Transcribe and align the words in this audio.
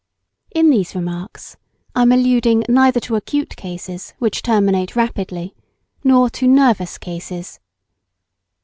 In 0.55 0.71
these 0.71 0.95
remarks 0.95 1.57
I 1.93 2.01
am 2.01 2.11
alluding 2.11 2.63
neither 2.67 2.99
to 3.01 3.15
acute 3.15 3.55
cases 3.55 4.15
which 4.17 4.41
terminate 4.41 4.95
rapidly 4.95 5.53
nor 6.03 6.27
to 6.31 6.47
"nervous" 6.47 6.97
cases. 6.97 7.59